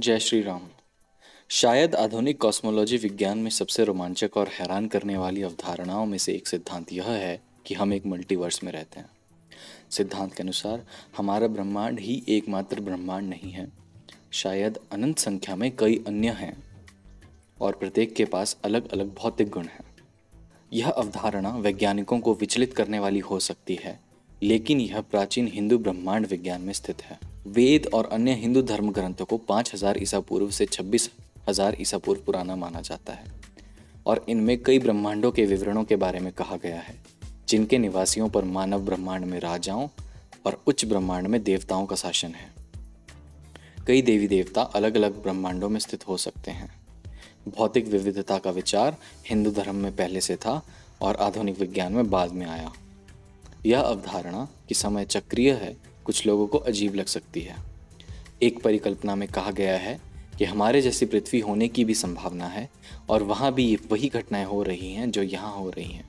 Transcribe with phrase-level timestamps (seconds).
[0.00, 0.60] जय श्री राम
[1.48, 6.48] शायद आधुनिक कॉस्मोलॉजी विज्ञान में सबसे रोमांचक और हैरान करने वाली अवधारणाओं में से एक
[6.48, 9.10] सिद्धांत यह है कि हम एक मल्टीवर्स में रहते हैं।
[9.90, 10.86] सिद्धांत के अनुसार,
[11.16, 13.72] हमारा ब्रह्मांड ही एकमात्र ब्रह्मांड नहीं है।
[14.30, 16.64] शायद अनंत संख्या में कई अन्य हैं
[17.60, 19.96] और प्रत्येक के पास अलग अलग भौतिक गुण हैं।
[20.72, 24.00] यह अवधारणा वैज्ञानिकों को विचलित करने वाली हो सकती है,
[24.42, 29.24] लेकिन यह प्राचीन हिंदू ब्रह्मांड विज्ञान में स्थित है। वेद और अन्य हिंदू धर्म ग्रंथों
[29.24, 31.10] को पाँच हज़ार ईसा पूर्व से छब्बीस
[31.48, 33.32] हज़ार ईसा पूर्व पुराना माना जाता है
[34.06, 36.94] और इनमें कई ब्रह्मांडों के विवरणों के बारे में कहा गया है,
[37.48, 39.88] जिनके निवासियों पर मानव ब्रह्मांड में राजाओं
[40.46, 42.48] और उच्च ब्रह्मांड में देवताओं का शासन है।
[43.86, 46.70] कई देवी देवता अलग अलग ब्रह्मांडों में स्थित हो सकते हैं।
[47.48, 48.96] भौतिक विविधता का विचार
[49.28, 50.60] हिंदू धर्म में पहले से था
[51.02, 52.72] और आधुनिक विज्ञान में बाद में आया।
[53.66, 57.56] यह अवधारणा कि समय चक्रीय है कुछ लोगों को अजीब लग सकती है।
[58.42, 60.00] एक परिकल्पना में कहा गया है
[60.38, 62.70] कि हमारे जैसी पृथ्वी होने की भी संभावना है
[63.08, 66.08] और वहाँ भी वही घटनाएँ हो रही हैं जो यहाँ हो रही हैं।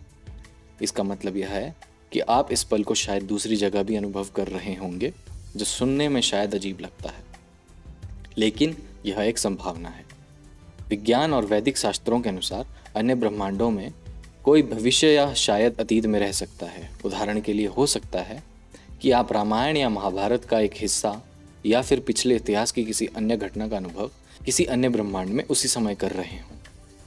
[0.81, 1.75] इसका मतलब यह है
[2.11, 5.13] कि आप इस पल को शायद दूसरी जगह भी अनुभव कर रहे होंगे,
[5.55, 7.23] जो सुनने में शायद अजीब लगता है।
[8.37, 10.05] लेकिन यह एक संभावना है।
[10.89, 13.93] विज्ञान और वैदिक शास्त्रों के अनुसार अन्य ब्रह्मांडों में
[14.45, 18.50] कोई भविष्य या शायद अतीत में रह सकता है। उदाहरण के लिए हो सकता है
[19.01, 21.21] कि आप रामायण या महाभारत का एक हिस्सा
[21.65, 24.11] या फिर पिछले इतिहास की किसी अन्य घटना का अनुभव
[24.45, 26.57] किसी अन्य ब्रह्मांड में उसी समय कर रहे हों।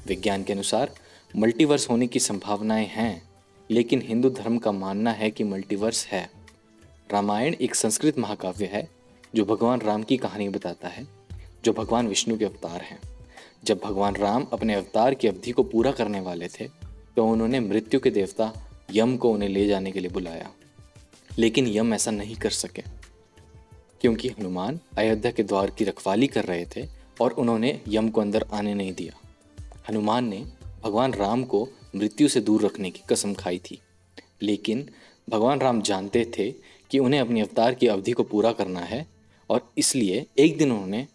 [0.06, 0.90] विज्ञान के अनुसार
[1.36, 3.22] मल्टीवर्स होने की संभावनाएँ हैं,
[3.70, 6.30] लेकिन हिंदू धर्म का मानना है कि मल्टीवर्स है।
[7.12, 8.88] रामायण एक संस्कृत महाकाव्य है,
[9.34, 11.06] जो भगवान राम की कहानी बताता है,
[11.64, 13.00] जो भगवान विष्णु के अवतार हैं।
[13.64, 16.68] जब भगवान राम अपने अवतार की अवधि को पूरा करने वाले थे
[17.16, 18.52] तो उन्होंने मृत्यु के देवता
[18.92, 20.50] यम को उन्हें ले जाने के लिए बुलाया।
[21.38, 22.82] लेकिन यम ऐसा नहीं कर सके।
[24.00, 26.86] क्योंकि हनुमान अयोध्या के द्वार की रखवाली कर रहे थे
[27.20, 29.20] और उन्होंने यम को अंदर आने नहीं दिया।
[29.88, 30.46] हनुमान ने
[30.84, 33.78] भगवान राम को मृत्यु से दूर रखने की कसम खाई थी।
[34.42, 34.90] लेकिन
[35.30, 36.54] भगवान राम जानते थे
[36.90, 39.06] कि उन्हें अपनी अवतार की अवधि को पूरा करना है
[39.50, 41.06] और इसलिए एक दिन उन्होंने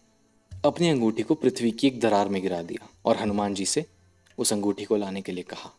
[0.64, 3.84] अपनी अंगूठी को पृथ्वी की एक दरार में गिरा दिया और हनुमान जी से
[4.38, 5.70] उस अंगूठी को लाने के लिए कहा।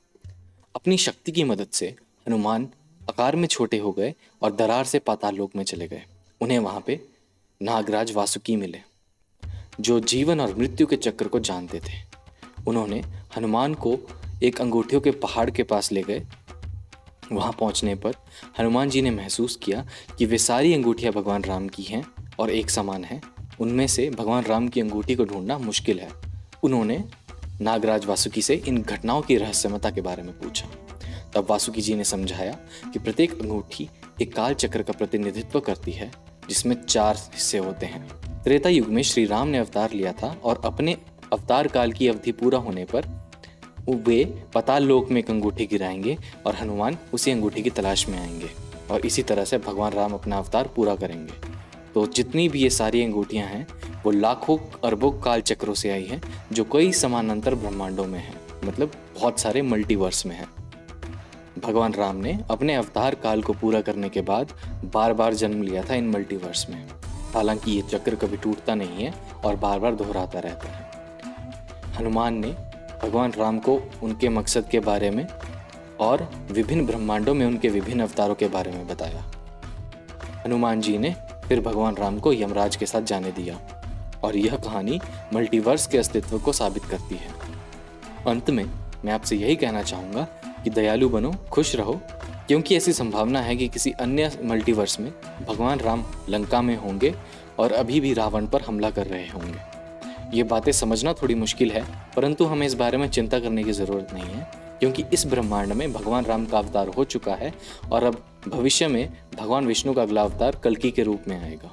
[0.75, 1.95] अपनी शक्ति की मदद से
[2.27, 2.69] हनुमान
[3.09, 6.03] आकार में छोटे हो गए और दरार से पाताल लोक में चले गए।
[6.41, 6.99] उन्हें वहाँ पे
[7.61, 8.81] नागराज वासुकी मिले,
[9.79, 11.99] जो जीवन और मृत्यु के चक्र को जानते थे।
[12.67, 13.01] उन्होंने
[13.37, 13.97] हनुमान को
[14.43, 16.25] एक अंगूठियों के पहाड़ के पास ले गए।
[17.31, 18.13] वहाँ पहुँचने पर
[18.59, 19.85] हनुमान जी ने महसूस किया
[20.17, 22.03] कि वे सारी अंगूठियाँ भगवान राम की हैं
[22.39, 23.21] और एक समान हैं।
[23.59, 26.09] उनमें से भगवान राम की अंगूठी को ढूंढना मुश्किल है।
[26.63, 27.03] उन्होंने
[27.61, 30.67] नागराज वासुकी से इन घटनाओं की रहस्यमता के बारे में पूछा।
[31.35, 32.57] तब वासुकी जी ने समझाया
[32.93, 33.89] कि प्रत्येक अंगूठी
[34.21, 36.11] एक काल चक्र का प्रतिनिधित्व करती है,
[36.49, 38.09] जिसमें चार हिस्से होते हैं।
[38.43, 40.97] त्रेता युग में श्री राम ने अवतार लिया था और अपने
[41.33, 43.21] अवतार काल की अवधि पूरा होने पर
[43.89, 48.49] वे पताल लोक में एक अंगूठी गिराएँगे और हनुमान उसी अंगूठी की तलाश में आएँगे
[48.91, 51.33] और इसी तरह से भगवान राम अपना अवतार पूरा करेंगे।
[51.93, 53.67] तो जितनी भी ये सारी अंगूठियाँ हैं,
[54.05, 56.21] वो लाखों अरबों काल चक्रों से आई हैं,
[56.51, 60.49] जो कई समानांतर ब्रह्मांडों में हैं। मतलब बहुत सारे मल्टीवर्स में हैं।
[61.65, 64.53] भगवान राम ने अपने अवतार काल को पूरा करने के बाद
[64.93, 66.87] बार बार जन्म लिया था इन मल्टीवर्स में।
[67.33, 69.13] हालाँकि ये चक्र कभी टूटता नहीं है
[69.45, 70.89] और बार बार दोहराता रहता है।
[71.95, 72.51] हनुमान ने
[73.03, 75.27] भगवान राम को उनके मकसद के बारे में
[75.99, 79.23] और विभिन्न ब्रह्मांडों में उनके विभिन्न अवतारों के बारे में बताया।
[80.45, 81.15] हनुमान जी ने
[81.47, 83.59] फिर भगवान राम को यमराज के साथ जाने दिया
[84.23, 84.99] और यह कहानी
[85.33, 87.33] मल्टीवर्स के अस्तित्व को साबित करती है।
[88.27, 88.65] अंत में
[89.05, 90.27] मैं आपसे यही कहना चाहूँगा
[90.63, 91.99] कि दयालु बनो, खुश रहो,
[92.47, 95.11] क्योंकि ऐसी संभावना है कि किसी अन्य मल्टीवर्स में
[95.49, 97.13] भगवान राम लंका में होंगे
[97.59, 101.83] और अभी भी रावण पर हमला कर रहे होंगे। ये बातें समझना थोड़ी मुश्किल है,
[102.15, 105.91] परंतु हमें इस बारे में चिंता करने की ज़रूरत नहीं है, क्योंकि इस ब्रह्मांड में
[105.93, 107.53] भगवान राम का अवतार हो चुका है
[107.91, 111.71] और अब भविष्य में भगवान विष्णु का अगला अवतार कलकी के रूप में आएगा।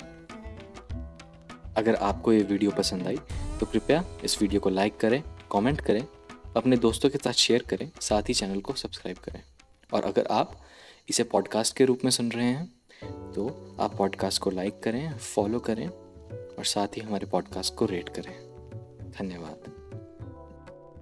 [1.76, 3.16] अगर आपको ये वीडियो पसंद आई
[3.60, 5.22] तो कृपया इस वीडियो को लाइक करें
[5.52, 6.02] कमेंट करें
[6.56, 9.42] अपने दोस्तों के साथ शेयर करें, साथ ही चैनल को सब्सक्राइब करें।
[9.92, 10.60] और अगर आप
[11.08, 12.66] इसे पॉडकास्ट के रूप में सुन रहे हैं
[13.32, 18.08] तो आप पॉडकास्ट को लाइक करें फॉलो करें और साथ ही हमारे पॉडकास्ट को रेट
[18.08, 18.34] करें।
[19.10, 19.77] धन्यवाद।